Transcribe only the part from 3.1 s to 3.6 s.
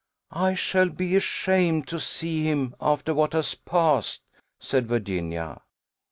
what has